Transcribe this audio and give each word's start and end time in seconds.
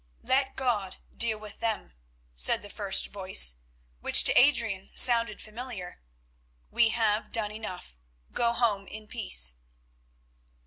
"Let 0.23 0.55
God 0.55 0.97
deal 1.15 1.37
with 1.37 1.59
them," 1.59 1.93
said 2.33 2.63
the 2.63 2.71
first 2.71 3.05
voice, 3.09 3.61
which 3.99 4.23
to 4.23 4.33
Adrian 4.35 4.89
sounded 4.95 5.39
familiar. 5.39 6.01
"We 6.71 6.89
have 6.89 7.31
done 7.31 7.51
enough. 7.51 7.99
Go 8.31 8.51
home 8.53 8.87
in 8.87 9.07
peace." 9.07 9.53